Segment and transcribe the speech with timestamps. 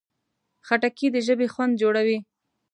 [0.67, 2.17] خټکی د ژبې خوند جوړوي.